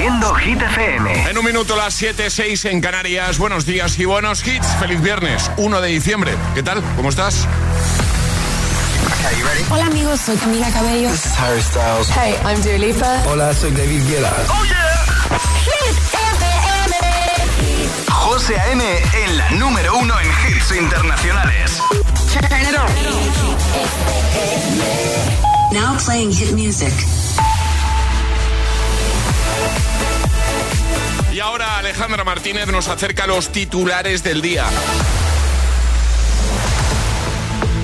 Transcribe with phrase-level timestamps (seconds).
[0.00, 1.28] Haciendo Hit FM.
[1.28, 3.36] En un minuto las 7, 6 en Canarias.
[3.36, 4.66] Buenos días y buenos hits.
[4.80, 6.34] Feliz viernes, 1 de diciembre.
[6.54, 6.82] ¿Qué tal?
[6.96, 7.46] ¿Cómo estás?
[9.68, 11.10] Hola amigos, soy Camila Cabello.
[11.10, 12.08] This is Harry Styles.
[12.16, 13.22] Hey, I'm Dua Lipa.
[13.26, 14.32] Hola, soy David Guetta.
[14.48, 15.04] Oh yeah.
[15.66, 16.96] Hit FM.
[18.10, 18.82] José A.M.
[19.22, 21.78] en la número uno en hits internacionales.
[22.32, 22.88] Turn it on.
[25.74, 26.94] Now playing hit music.
[31.40, 34.66] Y ahora Alejandra Martínez nos acerca a los titulares del día.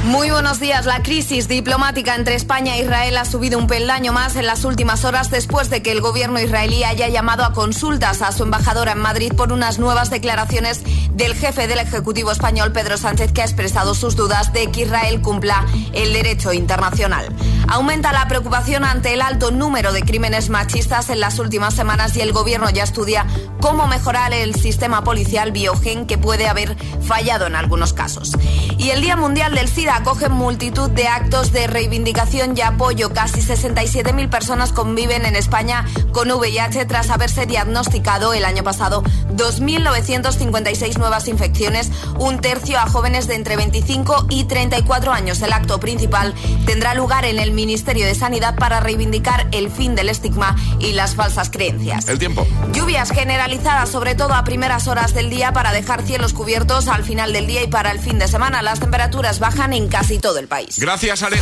[0.05, 0.85] Muy buenos días.
[0.85, 5.07] La crisis diplomática entre España e Israel ha subido un peldaño más en las últimas
[5.07, 8.99] horas después de que el gobierno israelí haya llamado a consultas a su embajadora en
[8.99, 10.83] Madrid por unas nuevas declaraciones
[11.13, 15.23] del jefe del Ejecutivo español, Pedro Sánchez, que ha expresado sus dudas de que Israel
[15.23, 17.35] cumpla el derecho internacional.
[17.69, 22.21] Aumenta la preocupación ante el alto número de crímenes machistas en las últimas semanas y
[22.21, 23.27] el gobierno ya estudia
[23.61, 28.37] cómo mejorar el sistema policial biogen que puede haber fallado en algunos casos.
[28.79, 33.13] Y el Día Mundial del SIDA acoge multitud de actos de reivindicación y apoyo.
[33.13, 39.03] Casi 67.000 personas conviven en España con VIH tras haberse diagnosticado el año pasado
[39.35, 45.43] 2.956 nuevas infecciones, un tercio a jóvenes de entre 25 y 34 años.
[45.43, 46.33] El acto principal
[46.65, 51.17] tendrá lugar en el Ministerio de Sanidad para reivindicar el fin del estigma y las
[51.17, 52.09] falsas creencias.
[52.09, 52.47] El tiempo.
[52.73, 57.33] Lluvias generalizadas, sobre todo a primeras horas del día, para dejar cielos cubiertos al final
[57.33, 58.63] del día y para el fin de semana.
[58.63, 60.79] Las temperaturas bajan en casi todo el país.
[60.79, 61.39] Gracias, Ale.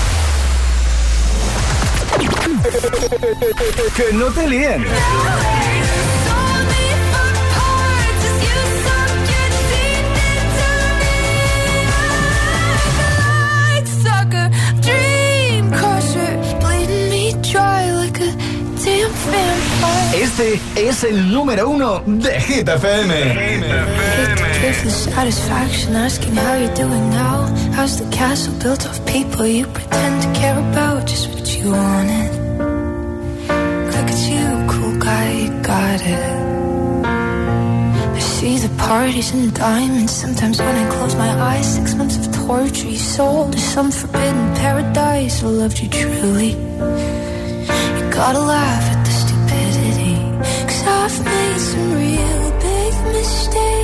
[3.96, 4.86] que no te líen.
[20.14, 23.14] Este es el número uno de Hit FM.
[24.62, 27.52] Give the satisfaction asking how you're doing now.
[27.74, 31.08] How's the castle built of people you pretend to care about?
[31.08, 32.30] Just what you wanted.
[33.90, 37.06] Look at you, cool guy, you got it.
[38.14, 40.12] I see the parties and diamonds.
[40.12, 44.54] Sometimes when I close my eyes, six months of torture you sold to some forbidden
[44.54, 45.42] paradise.
[45.42, 46.52] I loved you truly.
[47.96, 48.93] You gotta laugh
[51.06, 53.83] I've made some real big mistakes,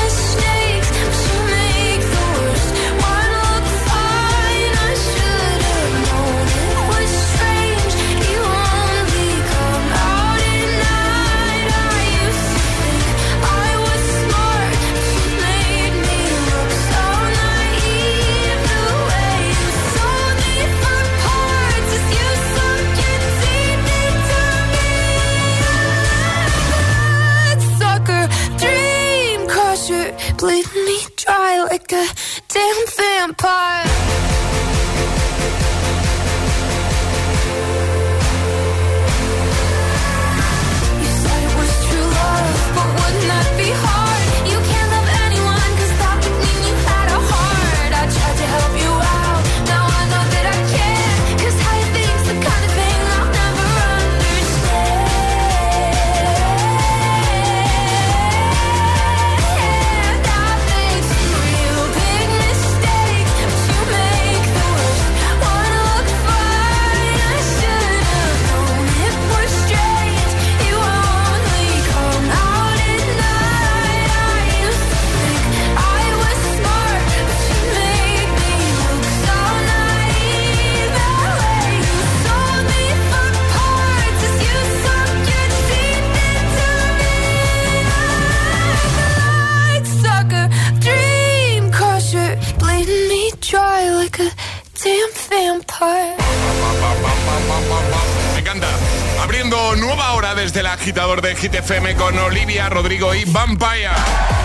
[101.31, 103.89] de Hit FM con Olivia, Rodrigo y Vampire.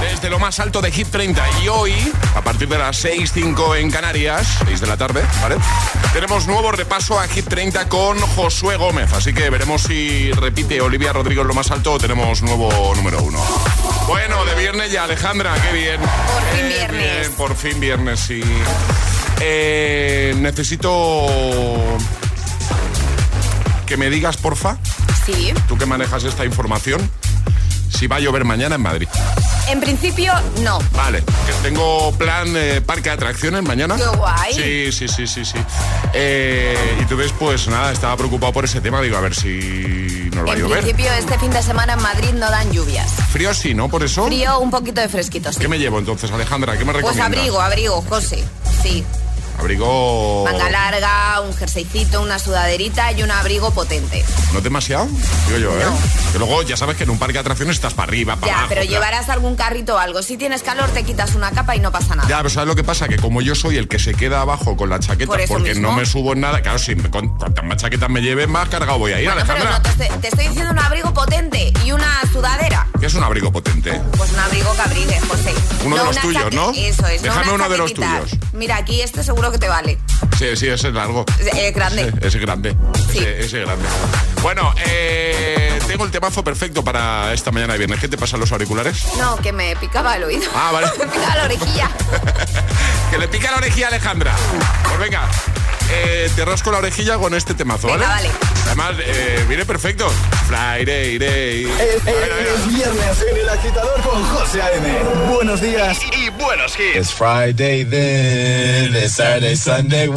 [0.00, 1.44] Desde lo más alto de Hit 30.
[1.62, 1.92] Y hoy,
[2.34, 5.56] a partir de las 6.05 en Canarias, 6 de la tarde, ¿vale?
[6.12, 9.12] Tenemos nuevo repaso a Hit 30 con Josué Gómez.
[9.12, 13.20] Así que veremos si repite Olivia Rodrigo en lo más alto o tenemos nuevo número
[13.20, 13.42] uno.
[14.06, 16.00] Bueno, de viernes ya, Alejandra, qué bien.
[16.00, 17.20] Por fin viernes.
[17.20, 18.42] bien, por fin viernes, sí.
[19.40, 21.26] Eh, necesito
[23.86, 24.78] que me digas, porfa,
[25.26, 25.52] Sí.
[25.69, 27.11] tú que manejas esta información,
[27.93, 29.08] si va a llover mañana en Madrid.
[29.69, 30.32] En principio,
[30.62, 30.78] no.
[30.93, 33.96] Vale, que tengo plan eh, parque de atracciones mañana.
[33.96, 34.55] Qué guay.
[34.55, 35.58] Sí, sí, sí, sí, sí.
[36.12, 39.00] Eh, y tú ves, pues nada, estaba preocupado por ese tema.
[39.00, 40.81] Digo, a ver si nos va a En llover.
[40.82, 43.11] principio, este fin de semana en Madrid no dan lluvias.
[43.32, 43.88] Frío sí, ¿no?
[43.88, 44.26] Por eso.
[44.26, 45.58] Frío, un poquito de fresquito, sí.
[45.58, 46.75] ¿Qué me llevo entonces, Alejandra?
[46.79, 47.26] ¿Qué me Pues recomiendas?
[47.38, 48.44] abrigo, abrigo, José.
[48.82, 49.05] Sí.
[49.58, 50.44] Abrigo.
[50.44, 54.25] Manga larga, un jerseycito, una sudaderita y un abrigo potente.
[54.53, 55.06] ¿No demasiado?
[55.47, 55.85] Digo yo, ¿eh?
[55.85, 55.97] No.
[56.32, 58.53] Que luego ya sabes que en un parque de atracciones estás para arriba, para Ya,
[58.58, 58.69] abajo.
[58.69, 58.91] pero claro.
[58.94, 60.23] llevarás algún carrito o algo.
[60.23, 62.29] Si tienes calor, te quitas una capa y no pasa nada.
[62.29, 63.08] Ya, pero ¿sabes lo que pasa?
[63.08, 65.88] Que como yo soy el que se queda abajo con la chaqueta Por porque mismo.
[65.91, 68.69] no me subo en nada, claro, si me, con, cuantas más chaquetas me lleve, más
[68.69, 69.79] cargado voy a ir, Bueno, pero Alejandra.
[69.79, 72.87] no, te, estoy, te estoy diciendo un abrigo potente y una sudadera.
[73.00, 74.00] ¿Qué es un abrigo potente?
[74.17, 75.55] Pues un abrigo que abrigue, José.
[75.85, 76.70] Uno de los tuyos, ¿no?
[76.70, 77.23] Eso es.
[77.23, 78.31] no Déjame uno de los tuyos.
[78.53, 79.98] Mira, aquí este seguro que te vale.
[80.38, 81.25] Sí, sí, ese es largo.
[81.38, 82.02] Es, grande.
[82.02, 82.76] Ese, ese es grande.
[83.10, 83.19] Sí.
[83.19, 83.87] Ese, ese es grande.
[84.43, 88.00] Bueno, eh, tengo el temazo perfecto para esta mañana de viernes.
[88.00, 89.04] ¿Qué te pasan los auriculares?
[89.19, 90.50] No, que me picaba el oído.
[90.54, 90.88] Ah, vale.
[90.98, 91.90] me picaba la orejilla.
[93.10, 94.37] que le pica la orejilla a Alejandra.
[94.84, 95.28] Pues venga,
[95.90, 98.00] eh, te rasco la orejilla con este temazo, ¿vale?
[98.00, 98.30] Venga, vale.
[98.66, 100.08] Además, eh, viene perfecto.
[100.48, 101.16] Friday.
[101.16, 102.46] Es, ver, a ver.
[102.46, 104.98] es viernes en el agitador con José A.M.
[105.32, 105.98] Buenos días.
[106.12, 106.96] Y buenos hits.
[106.96, 110.10] It's Friday then, it's Saturday, Sunday.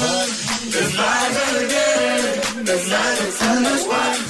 [2.71, 4.28] I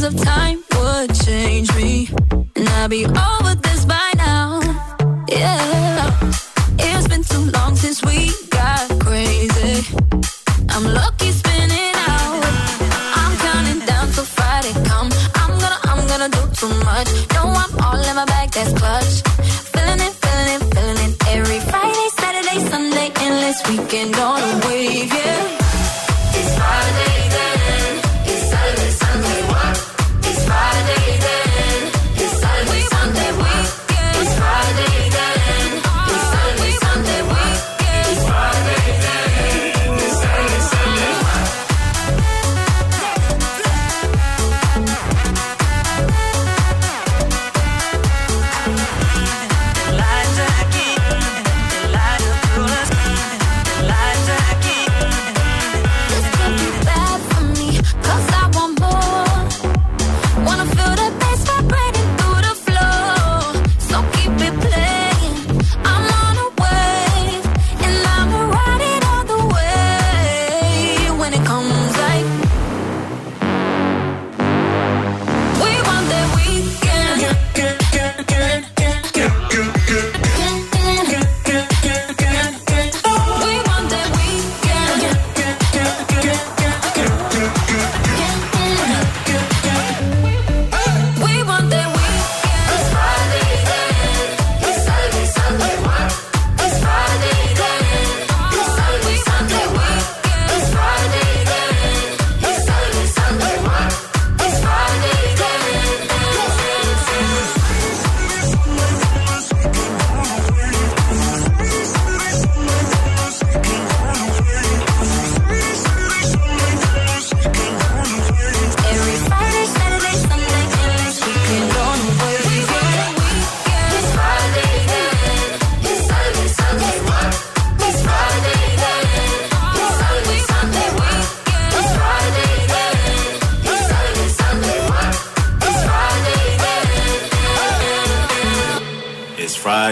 [0.00, 2.08] hands of time would change me,
[2.54, 4.60] and I'd be over this by now.
[5.28, 6.32] Yeah,
[6.78, 7.67] it's been too long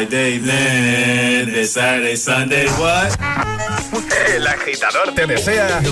[0.07, 3.17] Friday then, it's Saturday, Sunday, what?
[4.29, 5.83] El agitador Te desea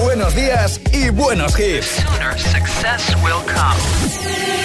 [0.00, 2.00] buenos días y buenos hits.
[2.36, 4.61] Success will come.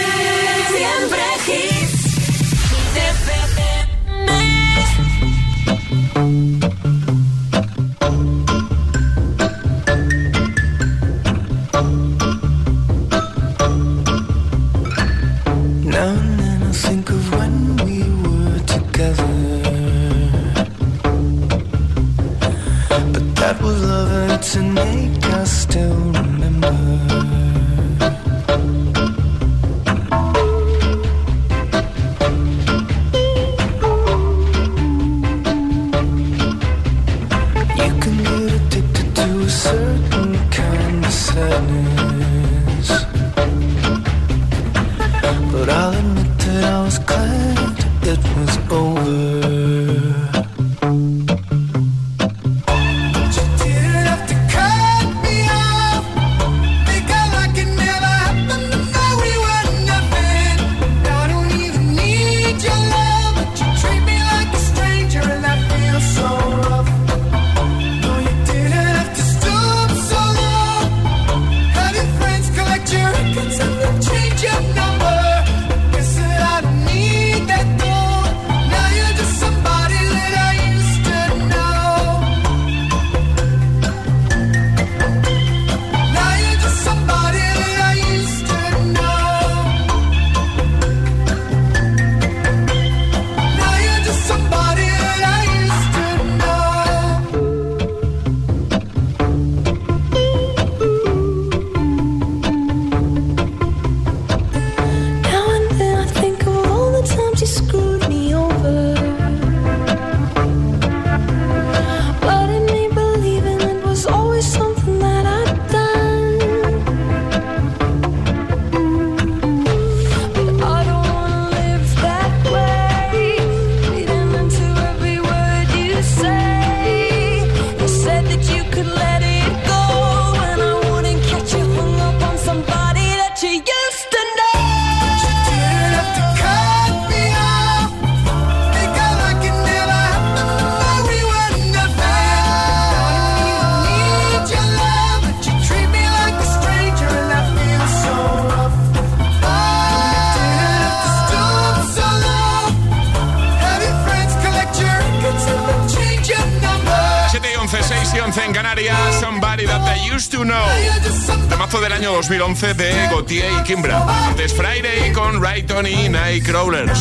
[162.59, 164.03] de Gautier y Kimbra.
[164.25, 166.97] Antes Friday con Rayton y Nightcrawlers.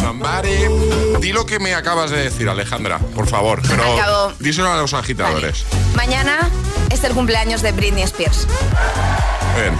[0.00, 0.66] Somebody.
[1.20, 3.62] Di lo que me acabas de decir, Alejandra, por favor.
[3.68, 5.64] Pero díselo a los agitadores.
[5.94, 6.50] Mañana
[6.90, 8.48] es el cumpleaños de Britney Spears.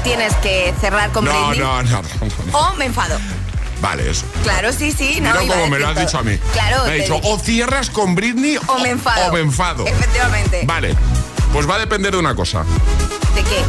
[0.04, 1.58] Tienes que cerrar con Britney.
[1.58, 2.58] No, no, no.
[2.58, 3.18] O me enfado.
[3.80, 4.24] Vale, eso.
[4.44, 5.20] Claro, sí, sí.
[5.20, 6.38] No, Mira como me lo has dicho a mí.
[6.52, 6.84] Claro.
[6.84, 9.30] Me ha dicho, o cierras con Britney o, o me enfado.
[9.30, 9.84] O me enfado.
[9.84, 10.62] Efectivamente.
[10.64, 10.94] Vale.
[11.52, 12.64] Pues va a depender de una cosa.
[13.34, 13.62] ¿De qué?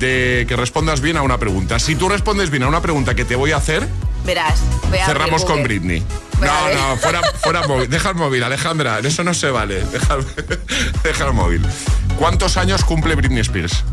[0.00, 1.78] De que respondas bien a una pregunta.
[1.78, 3.86] Si tú respondes bien a una pregunta que te voy a hacer,
[4.24, 4.58] Verás.
[4.88, 5.62] voy a abrir cerramos con.
[5.62, 6.02] Britney.
[6.38, 7.88] Voy No, no, fuera, fuera móvil.
[7.90, 8.98] Deja el móvil, Alejandra.
[9.00, 9.84] Eso no se vale.
[9.84, 10.16] Deja,
[11.04, 11.64] deja el móvil.
[12.18, 13.84] ¿Cuántos años cumple Britney Spears?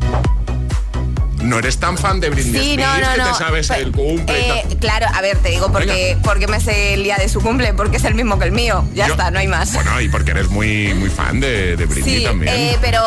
[1.48, 3.32] No eres tan fan de Britney Sí, Spears no, que no.
[3.32, 4.60] te sabes el cumple.
[4.60, 7.74] eh, claro, a ver, te digo porque, porque me sé el día de su cumple,
[7.74, 8.86] porque es el mismo que el mío.
[8.94, 9.74] Ya Yo- está, no hay más.
[9.74, 12.54] Bueno, y porque eres muy, muy fan de, de Britney sí, también.
[12.54, 13.02] eh, pero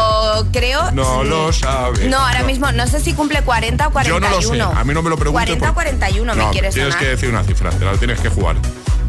[0.53, 0.91] creo.
[0.93, 2.07] No lo sabes.
[2.09, 4.21] No, ahora mismo no sé si cumple 40 o Yo 41.
[4.29, 4.43] no lo
[4.75, 4.79] sé.
[4.81, 5.45] A mí no me lo preguntes.
[5.47, 7.05] 40 o porque- 41 me no, quieres Tienes sonar.
[7.07, 8.57] que decir una cifra, te la tienes que jugar.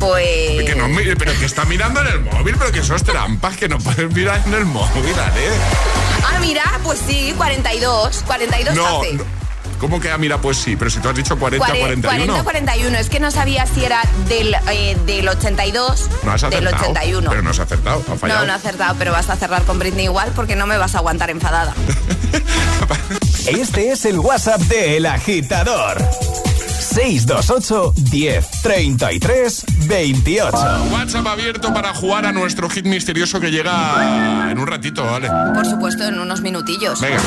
[0.01, 0.63] Pues.
[0.65, 3.55] Que no mire, pero que está mirando en el móvil, pero que eso es trampas,
[3.55, 5.47] que no puedes mirar en el móvil, ¿vale?
[6.25, 8.23] Ah, mira, pues sí, 42.
[8.25, 9.13] 42 No, hace.
[9.13, 9.23] no.
[9.79, 12.03] ¿Cómo que, ah, mira, pues sí, pero si tú has dicho 40, Cuare- 41.
[12.33, 12.97] 40 41.
[12.99, 16.91] Es que no sabía si era del, eh, del 82 No has del acertado.
[16.91, 17.29] 81.
[17.29, 18.39] Pero no has acertado, ha fallado.
[18.41, 20.93] no, no he acertado, pero vas a cerrar con Britney igual porque no me vas
[20.95, 21.73] a aguantar enfadada.
[23.47, 25.97] Este es el WhatsApp de El Agitador.
[26.93, 30.57] 628 10 33 28.
[30.91, 35.29] WhatsApp abierto para jugar a nuestro hit misterioso que llega en un ratito, ¿vale?
[35.53, 36.99] Por supuesto, en unos minutillos.
[36.99, 37.19] Venga.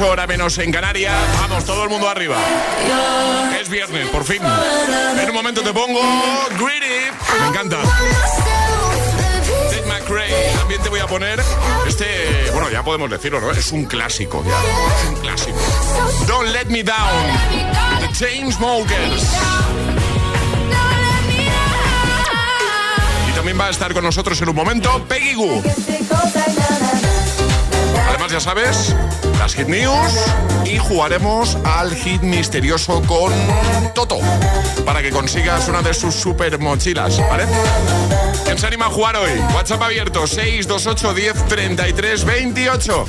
[0.00, 1.14] 8 menos en Canarias.
[1.40, 2.36] Vamos, todo el mundo arriba.
[3.60, 4.42] Es viernes, por fin.
[5.20, 6.00] En un momento te pongo
[6.58, 7.10] Greedy.
[7.40, 7.78] Me encanta.
[9.70, 10.52] Ted McRae.
[10.58, 11.40] También te voy a poner
[11.86, 13.50] este, bueno, ya podemos decirlo, ¿no?
[13.52, 14.58] Es un clásico, ya.
[14.58, 15.58] Es un clásico.
[16.26, 17.26] Don't Let Me Down.
[18.00, 19.22] The Chainsmokers.
[23.28, 25.62] Y también va a estar con nosotros en un momento Peggy Goo
[28.34, 28.92] ya sabes,
[29.38, 30.12] las Hit News
[30.64, 33.32] y jugaremos al hit misterioso con
[33.94, 34.18] Toto
[34.84, 37.44] para que consigas una de sus super mochilas, ¿vale?
[38.44, 39.30] ¿Quién se anima a jugar hoy?
[39.54, 43.06] WhatsApp abierto 628 10 33 28.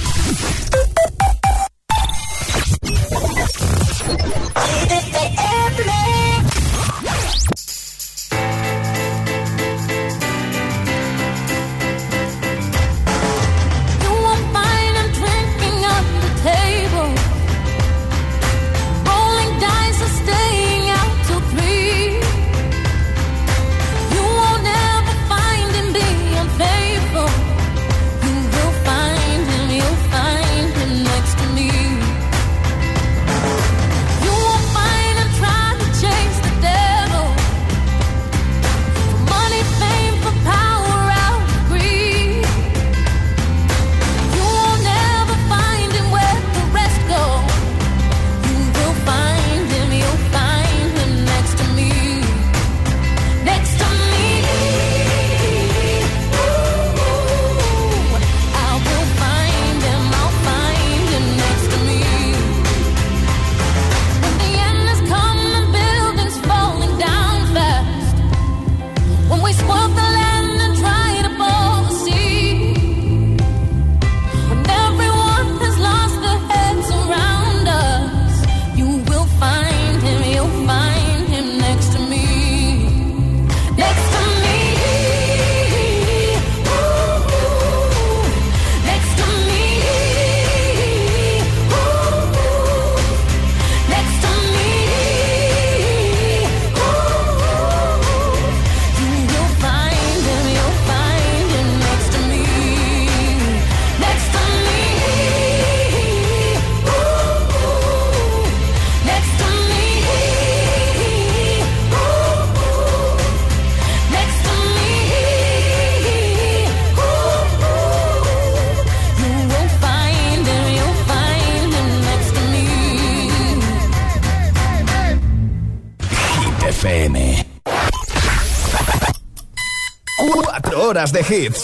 [131.11, 131.63] De hits.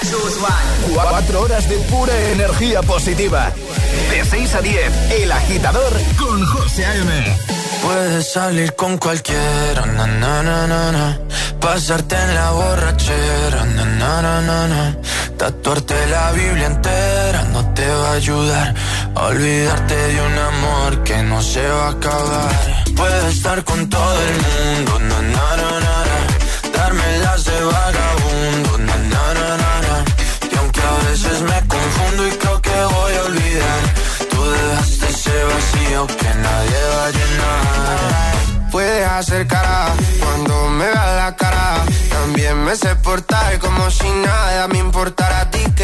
[0.94, 3.52] Cuatro horas de pura energía positiva.
[4.10, 7.38] De 6 a 10, El Agitador con José A.M.
[7.82, 9.84] Puedes salir con cualquiera.
[11.60, 13.66] Pasarte en la borrachera.
[15.38, 18.76] Tatuarte la Biblia entera no te va a ayudar.
[19.16, 22.84] a Olvidarte de un amor que no se va a acabar.
[22.96, 25.00] Puedes estar con todo el mundo.
[26.74, 28.31] Darme las de vagabundo,
[31.24, 33.80] veces me confundo y creo que voy a olvidar,
[34.30, 38.72] tú dejaste ese vacío que nadie va a llenar.
[38.72, 39.88] Puedes hacer cara
[40.20, 41.84] cuando me veas la cara.
[42.10, 45.51] También me sé portar como si nada me importara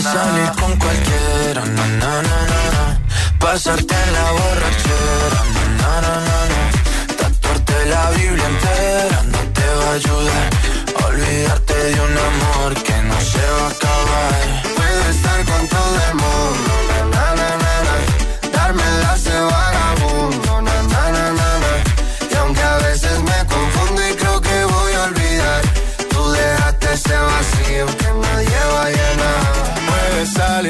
[0.00, 3.00] Salir con cualquiera, na, na, na, na.
[3.38, 5.40] Pasarte en la borrachera,
[5.80, 6.62] na, na, na, na.
[7.18, 10.50] Tatuarte la Biblia entera no te va a ayudar.
[11.06, 14.62] Olvidarte de un amor que no se va a acabar.
[14.76, 16.49] Puedo estar con todo el mundo,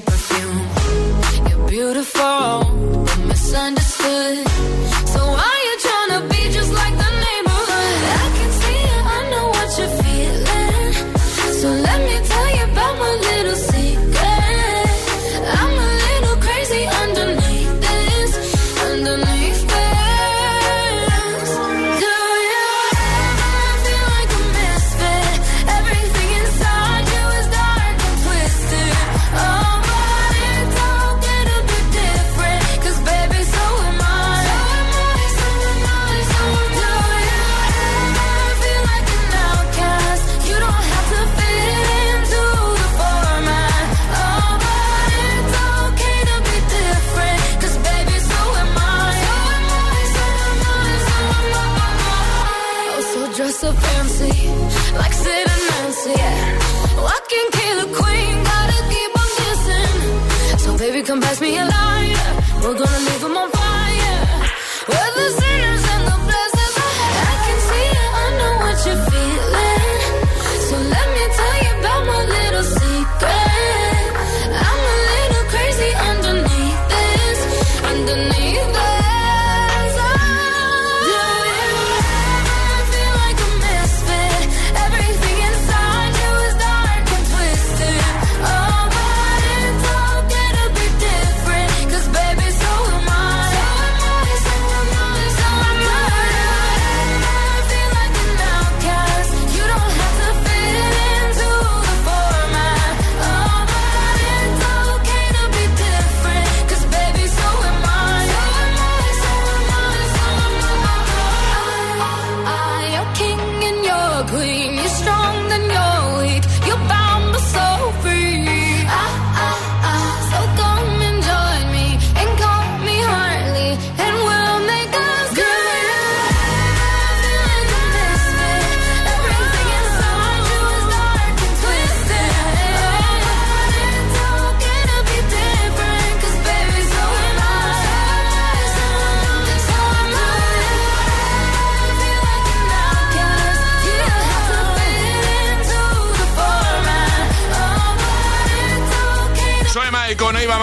[0.00, 1.48] Perfume.
[1.48, 4.81] You're beautiful, but misunderstood.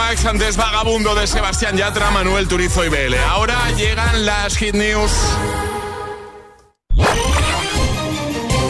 [0.10, 3.13] Max, antes Vagabundo de Sebastián Yatra, Manuel Turizo y BL.
[3.30, 5.12] Ahora llegan las Hit News.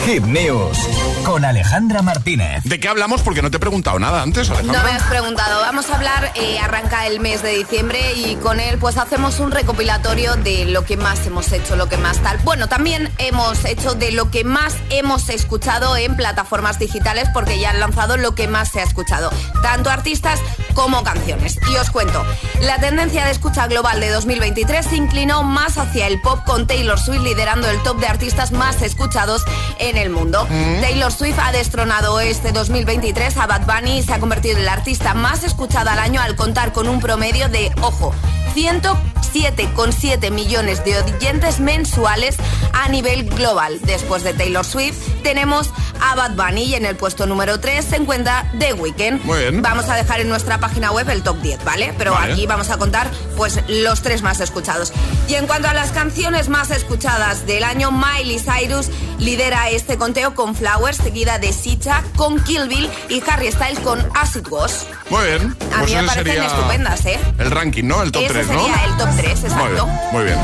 [0.05, 0.98] Hit News
[1.29, 2.63] con Alejandra Martínez.
[2.63, 3.21] ¿De qué hablamos?
[3.21, 4.79] Porque no te he preguntado nada antes, Alejandra.
[4.79, 5.61] No me has preguntado.
[5.61, 9.51] Vamos a hablar, eh, arranca el mes de diciembre y con él pues hacemos un
[9.51, 12.39] recopilatorio de lo que más hemos hecho, lo que más tal.
[12.39, 17.69] Bueno, también hemos hecho de lo que más hemos escuchado en plataformas digitales porque ya
[17.69, 19.29] han lanzado lo que más se ha escuchado,
[19.61, 20.39] tanto artistas
[20.73, 21.59] como canciones.
[21.71, 22.25] Y os cuento,
[22.61, 26.99] la tendencia de escucha global de 2023 se inclinó más hacia el pop con Taylor
[26.99, 29.43] Swift liderando el top de artistas más escuchados
[29.77, 30.47] en el mundo.
[30.81, 34.71] Taylor Swift ha destronado este 2023 a Bad Bunny y se ha convertido en la
[34.71, 38.13] artista más escuchada al año al contar con un promedio de, ojo,
[38.53, 42.35] 107,7 millones de oyentes mensuales
[42.73, 43.79] a nivel global.
[43.83, 47.95] Después de Taylor Swift tenemos a Bad Bunny y en el puesto número 3 se
[47.97, 49.23] encuentra The Weeknd.
[49.25, 49.61] Muy bien.
[49.61, 51.93] Vamos a dejar en nuestra página web el top 10, ¿vale?
[51.97, 52.33] Pero Vale.
[52.33, 54.93] aquí vamos a contar pues los tres más escuchados.
[55.27, 58.87] Y en cuanto a las canciones más escuchadas del año, Miley Cyrus
[59.19, 63.99] lidera este conteo con Flowers, seguida de Sitcha con Kill Bill y Harry Styles con
[64.15, 64.85] As It Was.
[65.09, 65.55] Muy bien.
[65.73, 67.19] A Pues mí me ese parecen sería estupendas, ¿eh?
[67.39, 68.01] El ranking, ¿no?
[68.03, 68.63] El top Ese 3, ¿no?
[68.65, 69.85] sería el top 3, Muy exacto.
[69.85, 70.37] bien, muy bien.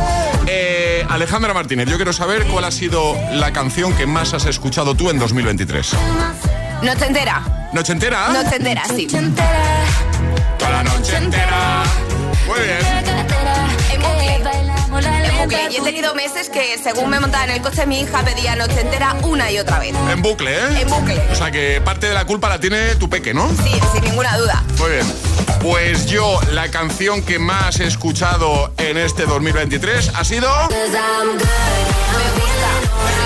[0.47, 4.95] Eh, Alejandra Martínez, yo quiero saber cuál ha sido la canción que más has escuchado
[4.95, 5.93] tú en 2023.
[6.81, 7.41] Noche entera.
[7.73, 8.29] ¿Noche entera?
[8.29, 9.07] Noche entera, sí.
[9.07, 11.83] Toda la noche entera.
[12.47, 13.14] Muy bien.
[15.45, 15.71] Bucle.
[15.71, 18.81] Y he tenido meses que, según me montaba en el coche, mi hija pedía noche
[18.81, 19.93] entera una y otra vez.
[20.09, 20.81] En bucle, ¿eh?
[20.81, 21.21] En bucle.
[21.31, 23.49] O sea que parte de la culpa la tiene tu peque, ¿no?
[23.63, 24.63] Sí, sin ninguna duda.
[24.79, 25.05] Muy bien.
[25.61, 30.49] Pues yo, la canción que más he escuchado en este 2023 ha sido...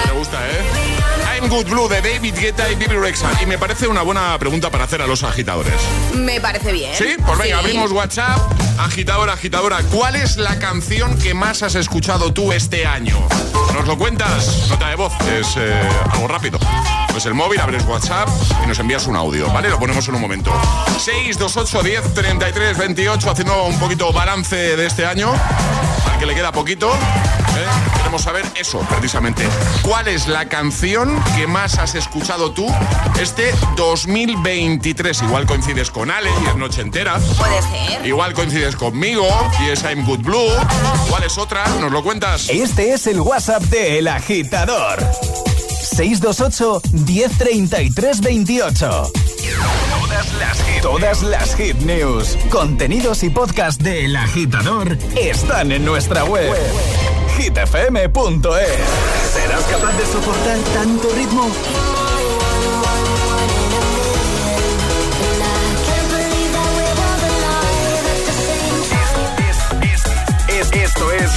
[0.05, 0.98] Me gusta, ¿eh?
[1.41, 3.29] I'm Good Blue de David Guetta y Bibi Rexha.
[3.41, 5.73] Y me parece una buena pregunta para hacer a los agitadores.
[6.13, 6.93] Me parece bien.
[6.93, 7.15] ¿Sí?
[7.25, 8.39] Pues venga, abrimos WhatsApp.
[8.77, 13.15] Agitadora, agitadora, ¿cuál es la canción que más has escuchado tú este año?
[13.73, 14.67] ¿Nos lo cuentas?
[14.69, 16.59] Nota de voz, es eh, algo rápido.
[17.09, 18.27] Pues el móvil, abres WhatsApp
[18.63, 19.69] y nos envías un audio, ¿vale?
[19.69, 20.51] Lo ponemos en un momento.
[20.97, 25.31] 628 10 33 28, haciendo un poquito balance de este año,
[26.11, 26.91] al que le queda poquito.
[26.91, 27.97] ¿eh?
[27.97, 29.47] Queremos saber eso, precisamente.
[29.81, 32.67] ¿Cuál es la canción que más has escuchado tú
[33.21, 35.21] este 2023?
[35.23, 37.19] Igual coincides con Ale y es noche entera.
[37.37, 38.05] Puede ser.
[38.05, 39.27] Igual coincides conmigo
[39.61, 40.49] y es I'm Good Blue.
[41.09, 41.67] ¿Cuál es otra?
[41.79, 42.49] ¿Nos lo cuentas?
[42.49, 44.99] Este es el WhatsApp de El Agitador.
[45.81, 49.11] 628 1033 28.
[49.89, 55.85] Todas las hit, todas las hit news, contenidos y podcast de El Agitador están en
[55.85, 56.53] nuestra web.
[57.39, 58.79] hitfm.es.
[59.33, 61.47] ¿Serás capaz de soportar tanto ritmo?
[70.49, 71.31] Es- esto es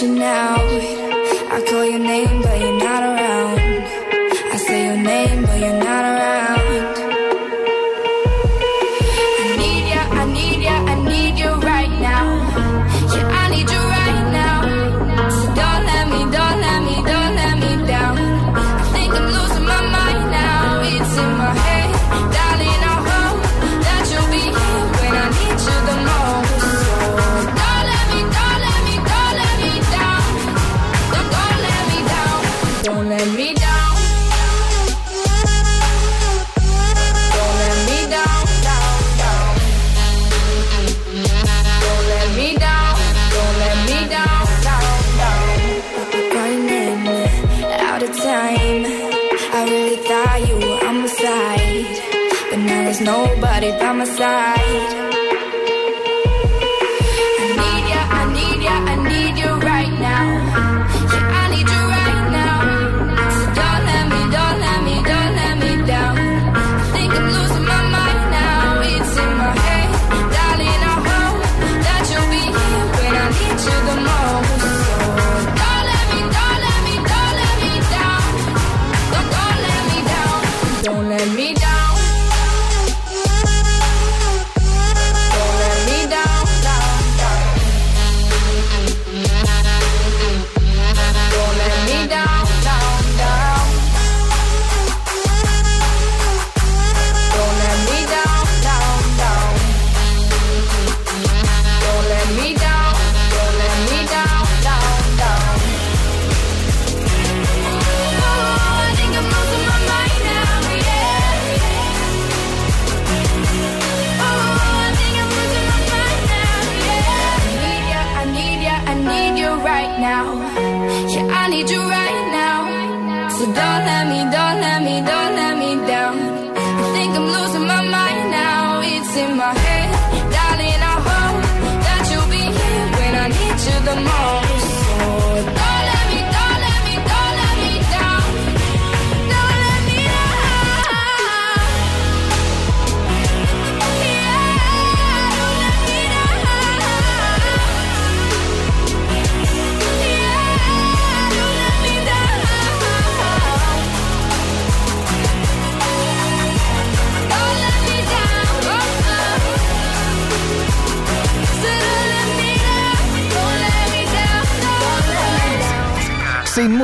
[0.00, 0.57] reaching out.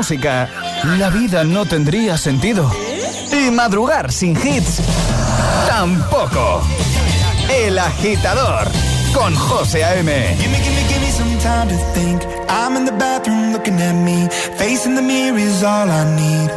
[0.04, 0.50] Música,
[0.98, 2.70] la vida no tendría sentido.
[3.32, 4.82] Y madrugar sin hits,
[5.66, 6.60] tampoco.
[7.48, 8.70] El agitador,
[9.14, 10.36] con José A.M.
[11.16, 12.22] Some time to think.
[12.50, 14.28] I'm in the bathroom looking at me.
[14.58, 16.50] Facing the mirror is all I need.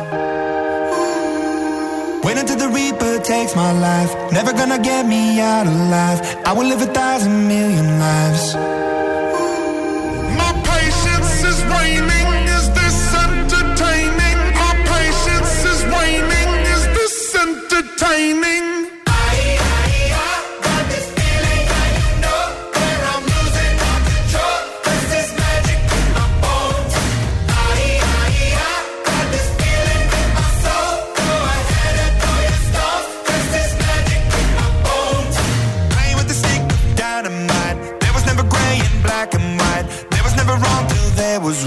[2.26, 4.12] Wait until the Reaper takes my life.
[4.34, 6.20] Never gonna get me out alive.
[6.43, 8.97] I will live a thousand million lives.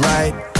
[0.02, 0.59] Right.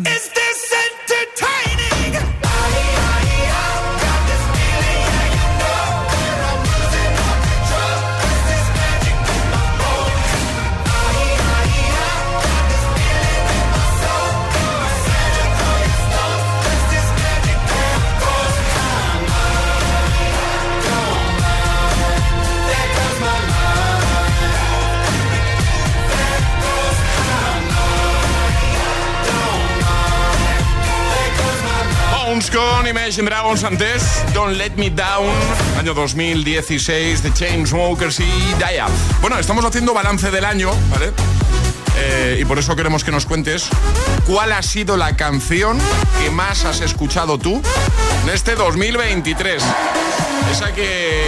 [32.51, 35.29] Con Imagine Dragons antes, Don't Let Me Down,
[35.77, 38.29] año 2016, The Chainsmokers y
[38.59, 38.87] Daya.
[39.21, 41.11] Bueno, estamos haciendo balance del año, ¿vale?
[42.03, 43.67] Eh, y por eso queremos que nos cuentes
[44.25, 45.77] cuál ha sido la canción
[46.19, 47.61] que más has escuchado tú
[48.23, 49.61] en este 2023.
[50.51, 51.23] Esa que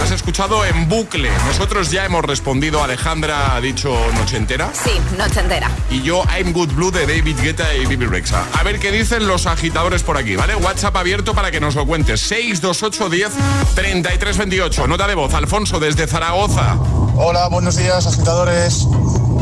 [0.00, 1.28] has escuchado en bucle.
[1.46, 4.70] Nosotros ya hemos respondido, Alejandra ha dicho noche entera.
[4.72, 5.70] Sí, noche entera.
[5.90, 8.46] Y yo I'm Good Blue de David Guetta y Bibi Rexa.
[8.58, 10.54] A ver qué dicen los agitadores por aquí, ¿vale?
[10.54, 12.20] WhatsApp abierto para que nos lo cuentes.
[12.20, 13.32] 628 10
[13.74, 14.86] 33 28.
[14.86, 16.76] Nota de voz, Alfonso desde Zaragoza.
[17.16, 18.86] Hola, buenos días, agitadores.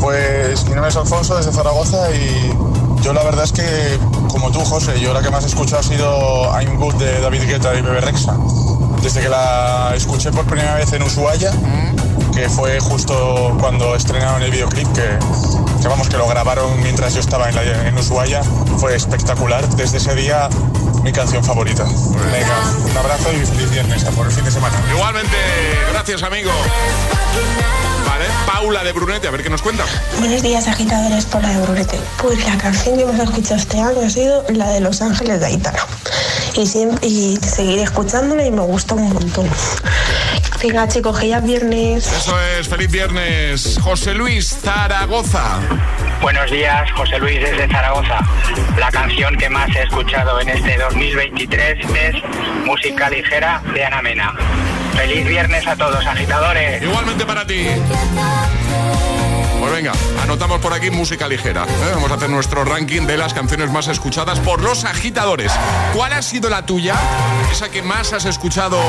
[0.01, 2.51] Pues mi nombre es Alfonso desde Zaragoza y
[3.03, 3.99] yo la verdad es que,
[4.29, 7.43] como tú, José, yo la que más he escuchado ha sido I'm Good de David
[7.43, 8.35] Guetta y Bebe Rexa.
[9.03, 11.51] Desde que la escuché por primera vez en Ushuaia,
[12.33, 15.19] que fue justo cuando estrenaron el videoclip, que,
[15.81, 18.41] que vamos, que lo grabaron mientras yo estaba en, la- en Ushuaia,
[18.77, 19.67] fue espectacular.
[19.75, 20.47] Desde ese día,
[21.03, 21.83] mi canción favorita.
[21.83, 24.75] Venga, un abrazo y feliz viernes, por el fin de semana.
[24.93, 25.35] Igualmente,
[25.91, 26.51] gracias amigo.
[28.07, 29.83] Vale, Paula de Brunete, a ver qué nos cuenta.
[30.19, 31.99] Buenos días, agitadores por la de Brunete.
[32.21, 35.39] Pues la canción que más he escuchado este año ha sido la de Los Ángeles
[35.39, 35.79] de Aitana.
[36.55, 39.47] Y, siempre, y seguiré escuchándola y me gusta un montón.
[40.61, 42.05] Venga, chicos, que ya es viernes.
[42.05, 43.79] Eso es, feliz viernes.
[43.81, 45.59] José Luis Zaragoza.
[46.21, 48.19] Buenos días, José Luis desde Zaragoza.
[48.77, 52.15] La canción que más he escuchado en este 2023 es
[52.63, 54.35] Música Ligera de Ana Mena.
[54.95, 56.83] Feliz viernes a todos, agitadores.
[56.83, 57.65] Igualmente para ti.
[59.61, 59.91] Pues venga,
[60.23, 61.65] anotamos por aquí música ligera.
[61.65, 61.91] ¿eh?
[61.93, 65.51] Vamos a hacer nuestro ranking de las canciones más escuchadas por los agitadores.
[65.93, 66.95] ¿Cuál ha sido la tuya?
[67.51, 68.79] Esa que más has escuchado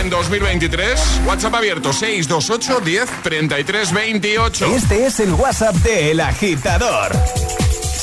[0.00, 1.22] en 2023.
[1.26, 4.66] WhatsApp abierto 628 10 33 28.
[4.66, 7.10] Este es el WhatsApp de El Agitador.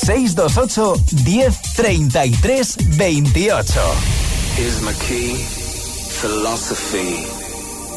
[0.05, 3.81] 628 10 33 28.
[4.57, 5.35] Here's my key,
[6.19, 7.25] philosophy.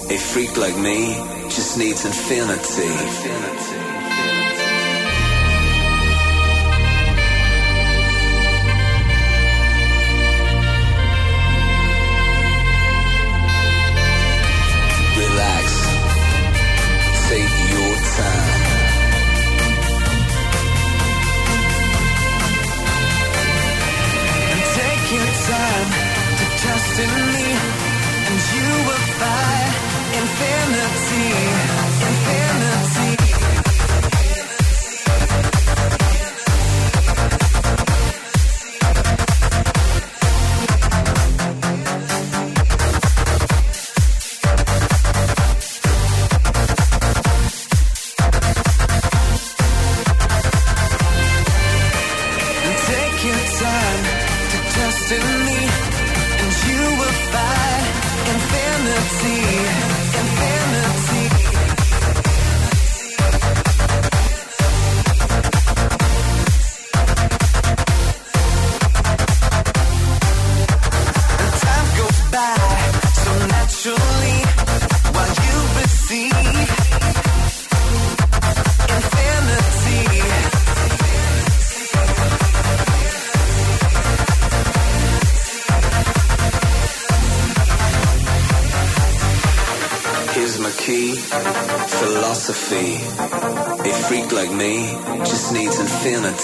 [0.08, 1.16] A freak like me
[1.50, 2.86] just needs infinity.
[2.86, 3.75] Relax,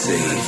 [0.08, 0.41] infinity.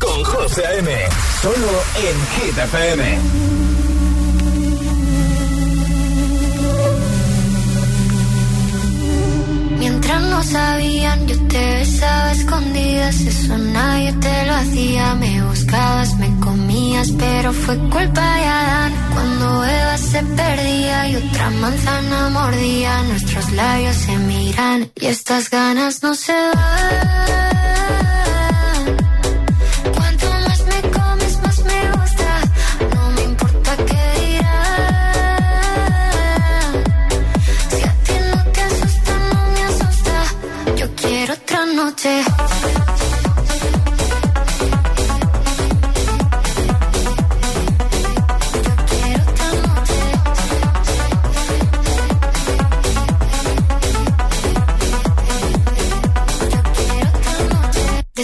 [0.00, 0.90] Con José A.M.
[1.40, 1.70] Solo
[2.02, 2.56] en Hit.
[9.78, 13.20] Mientras no sabían, yo te besaba escondidas.
[13.20, 15.14] Eso nadie te lo hacía.
[15.14, 18.92] Me buscabas, me comías, pero fue culpa de Adán.
[19.12, 26.02] Cuando Eva se perdía y otra manzana mordía, nuestros labios se miran y estas ganas
[26.02, 27.53] no se van.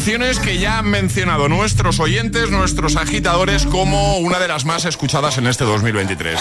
[0.00, 5.36] Canciones que ya han mencionado nuestros oyentes, nuestros agitadores, como una de las más escuchadas
[5.36, 6.40] en este 2023.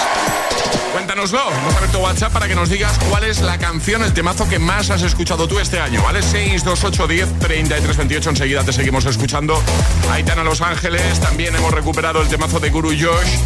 [0.94, 4.14] Cuéntanoslo, vamos a ver tu WhatsApp para que nos digas cuál es la canción, el
[4.14, 6.22] temazo que más has escuchado tú este año, ¿vale?
[6.22, 9.62] 628 10 33 28, enseguida te seguimos escuchando.
[10.10, 13.40] Aitana Los Ángeles, también hemos recuperado el temazo de Guru Josh,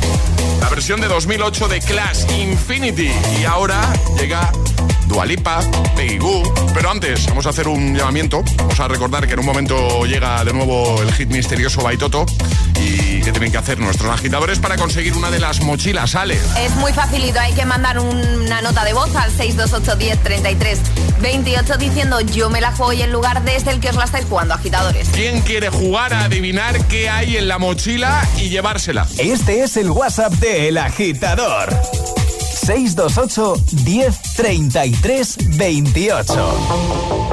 [0.62, 3.12] la versión de 2008 de Clash Infinity.
[3.42, 3.82] Y ahora
[4.20, 4.52] llega
[5.14, 5.60] Dualipa,
[5.96, 6.42] Peggy Goo.
[6.74, 8.44] Pero antes, vamos a hacer un llamamiento.
[8.58, 12.26] Vamos a recordar que en un momento llega de nuevo el hit misterioso Baitoto.
[12.82, 16.40] ¿Y qué tienen que hacer nuestros agitadores para conseguir una de las mochilas, Ale?
[16.60, 20.80] Es muy facilito, hay que mandar una nota de voz al 628 10 33
[21.22, 24.26] 28 diciendo yo me la juego y el lugar desde el que os la estáis
[24.26, 25.08] jugando, agitadores.
[25.14, 29.08] ¿Quién quiere jugar a adivinar qué hay en la mochila y llevársela?
[29.20, 31.70] Este es el WhatsApp de El Agitador.
[32.66, 37.33] 628 10 33 28.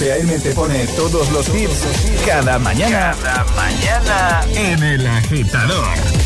[0.00, 1.84] José te pone todos los tips
[2.24, 3.14] cada mañana.
[3.22, 6.19] Cada mañana en el agitador.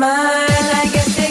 [0.00, 0.08] mine.
[0.08, 1.29] I guess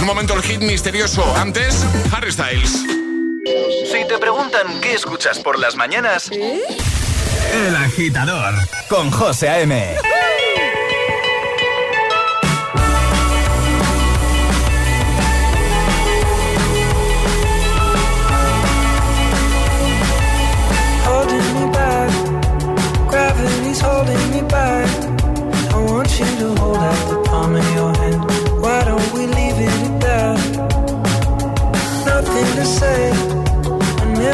[0.00, 1.24] Un momento el hit misterioso.
[1.36, 2.84] Antes, Harry Styles.
[3.90, 8.54] Si te preguntan qué escuchas por las mañanas, El Agitador
[8.88, 9.96] con José A.M.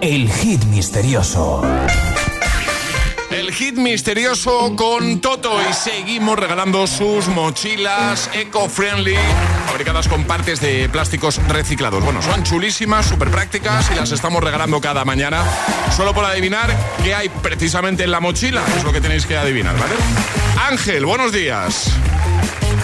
[0.00, 1.62] El hit misterioso.
[3.30, 9.16] El hit misterioso con Toto y seguimos regalando sus mochilas eco-friendly
[9.66, 12.04] fabricadas con partes de plásticos reciclados.
[12.04, 15.44] Bueno, son chulísimas, súper prácticas y las estamos regalando cada mañana
[15.96, 18.62] solo por adivinar qué hay precisamente en la mochila.
[18.76, 19.94] Es lo que tenéis que adivinar, ¿vale?
[20.68, 21.92] Ángel, buenos días.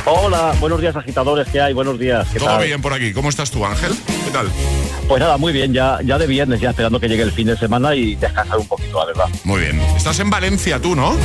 [0.06, 1.72] Hola, buenos días agitadores, ¿qué hay?
[1.72, 2.64] Buenos días, ¿qué Todo tal?
[2.66, 3.12] bien por aquí.
[3.14, 3.92] ¿Cómo estás tú, Ángel?
[4.24, 4.48] ¿Qué tal?
[5.08, 7.56] Pues nada, muy bien, ya, ya de viernes, ya esperando que llegue el fin de
[7.56, 9.24] semana y descansar un poquito, la verdad.
[9.44, 9.80] Muy bien.
[9.96, 11.16] Estás en Valencia tú, ¿no?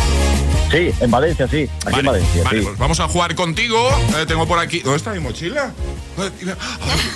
[0.71, 2.65] Sí, en Valencia, sí, aquí en Valencia, Vale, sí.
[2.65, 3.89] pues vamos a jugar contigo.
[4.17, 4.81] Eh, tengo por aquí.
[4.81, 5.71] ¿Dónde está mi mochila?
[6.17, 6.31] Ay,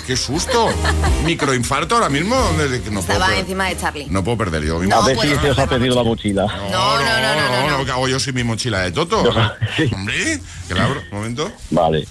[0.06, 0.68] ¡Qué susto!
[1.24, 2.34] Microinfarto ahora mismo.
[2.34, 4.06] ¿Dónde- que No Estaba encima de Charlie.
[4.10, 4.80] no puedo perder yo.
[4.80, 6.46] mi a ver si se os ha perdido la mochila.
[6.46, 9.20] No, no, no, no, no, ¿Qué hago yo sin mi mochila de Toto?
[9.94, 11.00] Hombre, que la abro.
[11.12, 11.52] Un momento.
[11.70, 12.08] Vale.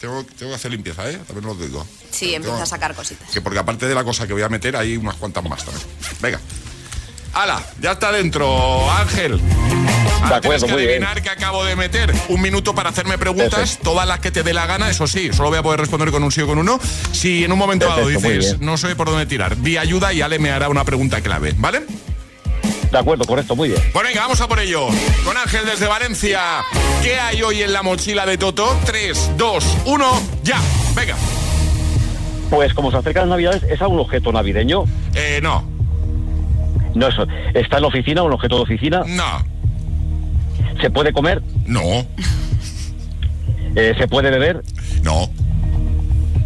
[0.00, 1.18] Tengo, tengo que hacer limpieza, ¿eh?
[1.26, 1.86] También lo digo.
[2.10, 3.28] Sí, empieza a sacar cositas.
[3.30, 5.86] Que porque aparte de la cosa que voy a meter, hay unas cuantas más también.
[6.20, 6.40] Venga.
[7.34, 7.60] ¡Hala!
[7.80, 9.40] Ya está dentro, Ángel.
[9.40, 11.04] Tienes acuerdo, que muy bien.
[11.22, 12.14] qué acabo de meter.
[12.28, 15.50] Un minuto para hacerme preguntas, todas las que te dé la gana, eso sí, solo
[15.50, 16.78] voy a poder responder con un sí o con uno.
[17.12, 20.22] Si en un momento dado Perfecto, dices, no sé por dónde tirar, di ayuda y
[20.22, 21.82] Ale me hará una pregunta clave, ¿vale?
[22.90, 23.82] De acuerdo, correcto, muy bien.
[23.92, 24.86] Bueno, venga, vamos a por ello.
[25.24, 26.64] Con Ángel desde Valencia.
[27.02, 28.78] ¿Qué hay hoy en la mochila de Toto?
[28.86, 30.60] 3, 2, 1, ya.
[30.94, 31.16] Venga.
[32.50, 34.84] Pues como se acercan las navidades, ¿es algún objeto navideño?
[35.14, 35.73] Eh, no.
[36.94, 37.26] No, eso.
[37.54, 39.02] ¿Está en la oficina, un objeto de oficina?
[39.06, 39.44] No.
[40.80, 41.42] ¿Se puede comer?
[41.66, 41.80] No.
[43.76, 44.62] Eh, ¿Se puede beber?
[45.02, 45.28] No.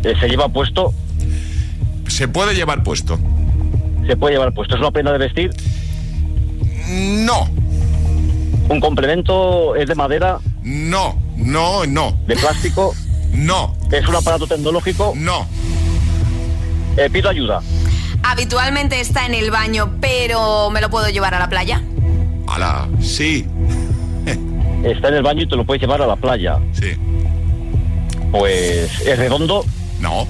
[0.03, 0.95] Eh, ¿Se lleva puesto?
[2.07, 3.19] Se puede llevar puesto.
[4.07, 4.75] ¿Se puede llevar puesto?
[4.75, 5.51] ¿Es una prenda de vestir?
[6.89, 7.49] No.
[8.69, 10.39] ¿Un complemento es de madera?
[10.63, 12.19] No, no, no.
[12.27, 12.95] ¿De plástico?
[13.33, 13.77] No.
[13.93, 15.13] ¿Es un aparato tecnológico?
[15.17, 15.47] No.
[16.97, 17.61] Eh, pido ayuda.
[18.23, 21.83] Habitualmente está en el baño, pero ¿me lo puedo llevar a la playa?
[22.47, 22.89] ¡Hala!
[23.01, 23.47] Sí.
[24.85, 26.59] Está en el baño y te lo puedes llevar a la playa.
[26.73, 26.93] Sí.
[28.31, 29.65] Pues, ¿es redondo?
[30.01, 30.27] No.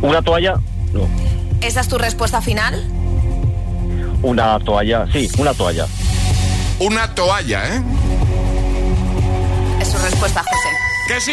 [0.00, 0.54] ¿Una toalla?
[0.92, 1.08] No.
[1.60, 2.84] ¿Esa es tu respuesta final?
[4.22, 5.86] Una toalla, sí, una toalla.
[6.78, 7.82] Una toalla, ¿eh?
[9.80, 10.68] Es su respuesta, José.
[11.08, 11.32] ¡Que sí!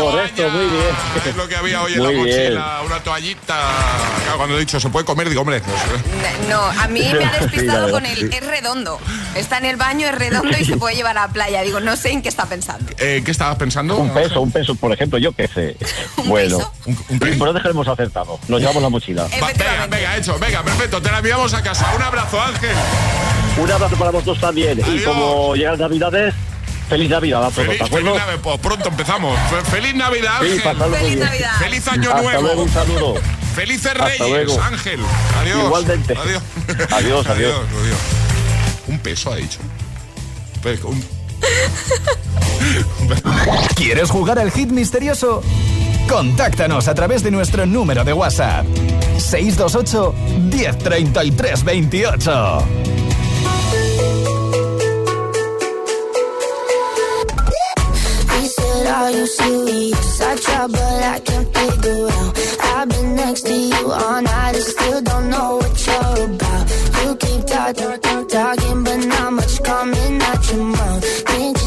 [0.00, 0.84] Correcto, muy bien.
[1.26, 2.86] Es lo que había hoy en Muy la mochila, bien.
[2.86, 3.58] una toallita.
[4.24, 5.62] Claro, cuando he dicho se puede comer, digo, hombre,
[6.48, 8.28] No, a mí me ha despistado con el sí.
[8.32, 8.98] es redondo.
[9.34, 11.62] Está en el baño, es redondo y se puede llevar a la playa.
[11.62, 12.90] Digo, no sé en qué está pensando.
[12.98, 13.96] eh, ¿qué estabas pensando?
[13.96, 15.76] Un peso, un peso, por ejemplo, yo qué sé.
[16.24, 16.58] Bueno,
[17.18, 18.38] pero dejaremos acertado.
[18.48, 19.22] Nos llevamos la mochila.
[19.42, 21.92] Va, venga, venga, hecho, venga, perfecto, te la enviamos a casa.
[21.96, 22.70] Un abrazo, Ángel.
[23.56, 24.80] Un abrazo para vosotros también.
[24.86, 26.34] Y como llegan navidades,
[26.90, 28.06] feliz Navidad a todos, Feliz, ¿de acuerdo?
[28.10, 29.38] feliz Navidad, pues pronto empezamos.
[29.48, 30.76] Fe- Feliz Navidad, Sí, Ángel.
[30.76, 31.18] muy Feliz.
[31.18, 31.50] Navidad.
[31.58, 32.42] Feliz Año Hasta Nuevo.
[32.42, 33.14] luego, un saludo.
[33.54, 34.62] Felices Hasta Reyes, luego.
[34.62, 35.00] Ángel.
[35.40, 35.64] Adiós.
[35.64, 36.14] Igualmente.
[36.16, 36.42] Adiós.
[36.90, 37.54] Adiós, adiós.
[37.82, 37.98] adiós.
[38.88, 39.58] Un peso ha dicho.
[40.62, 41.02] Pues, un-
[43.74, 45.42] ¿Quieres jugar al hit misterioso?
[46.08, 48.66] Contáctanos a través de nuestro número de WhatsApp.
[49.18, 50.14] 628
[50.50, 52.64] 1033 28.
[59.10, 60.20] Are you serious?
[60.20, 62.32] I try, but I can't figure out.
[62.62, 66.64] I've been next to you all night and still don't know what you're about.
[67.02, 71.24] You keep talking, talk, talking, but not much coming out your mouth.
[71.24, 71.59] Can't